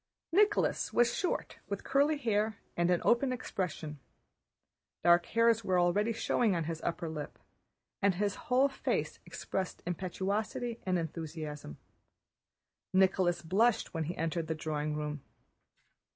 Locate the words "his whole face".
8.15-9.19